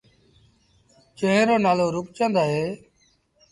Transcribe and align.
جݩهݩ 1.17 1.47
رو 1.47 1.55
نآلو 1.63 1.87
روپچند 1.95 2.35
اهي۔ 2.43 2.65